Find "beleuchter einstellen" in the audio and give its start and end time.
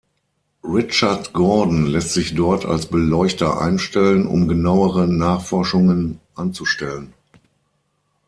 2.87-4.25